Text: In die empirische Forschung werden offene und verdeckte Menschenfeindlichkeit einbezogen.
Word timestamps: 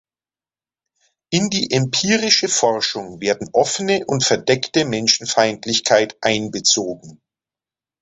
In 1.29 1.51
die 1.51 1.69
empirische 1.69 2.47
Forschung 2.47 3.21
werden 3.21 3.49
offene 3.53 4.03
und 4.07 4.23
verdeckte 4.23 4.83
Menschenfeindlichkeit 4.83 6.17
einbezogen. 6.21 7.21